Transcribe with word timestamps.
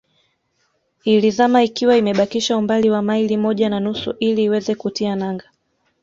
Ilizama 1.03 1.63
ikiwa 1.63 1.97
imebakisha 1.97 2.57
umbali 2.57 2.89
wa 2.89 3.01
maili 3.01 3.37
moja 3.37 3.69
na 3.69 3.79
nusu 3.79 4.15
ili 4.19 4.43
iweze 4.43 4.75
kutia 4.75 5.15
nanga 5.15 5.45